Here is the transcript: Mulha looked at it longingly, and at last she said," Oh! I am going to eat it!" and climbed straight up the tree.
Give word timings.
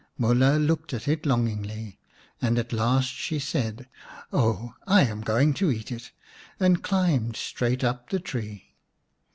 Mulha 0.17 0.57
looked 0.57 0.95
at 0.95 1.07
it 1.07 1.27
longingly, 1.27 1.99
and 2.41 2.57
at 2.57 2.73
last 2.73 3.09
she 3.13 3.37
said," 3.37 3.87
Oh! 4.33 4.73
I 4.87 5.03
am 5.03 5.21
going 5.21 5.53
to 5.61 5.69
eat 5.71 5.91
it!" 5.91 6.09
and 6.59 6.81
climbed 6.81 7.35
straight 7.35 7.83
up 7.83 8.09
the 8.09 8.19
tree. 8.19 8.73